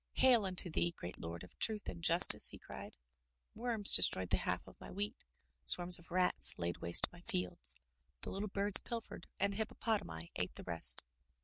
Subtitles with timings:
[0.13, 2.97] Hail unto thee, great Lord of Truth and Justice!*' he cried.
[3.53, 5.23] "Worms destroyed the half of my wheat,
[5.63, 7.75] swarms of rats laid waste my fields,
[8.21, 11.03] the little birds pilfered, and the hippopotami ate the rest.